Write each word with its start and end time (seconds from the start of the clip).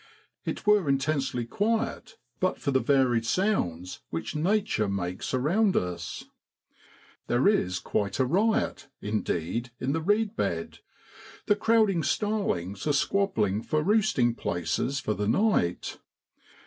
It 0.45 0.65
were 0.65 0.89
intensely 0.89 1.45
quiet 1.45 2.17
but 2.39 2.59
for 2.59 2.71
the 2.71 2.79
varied 2.79 3.23
sounds 3.23 3.99
which 4.09 4.35
Nature 4.35 4.89
makes 4.89 5.31
around 5.31 5.77
us. 5.77 6.23
There 7.27 7.47
is 7.47 7.77
quite 7.77 8.17
a 8.17 8.25
riot, 8.25 8.87
indeed, 8.99 9.69
in 9.79 9.91
the 9.93 10.01
reed 10.01 10.35
bed; 10.35 10.79
the 11.45 11.55
crowding 11.55 12.01
starlings 12.01 12.87
are 12.87 12.93
squab 12.93 13.35
bling 13.35 13.61
for 13.61 13.83
roosting 13.83 14.33
places 14.33 14.99
for 14.99 15.13
the 15.13 15.27
night. 15.27 15.99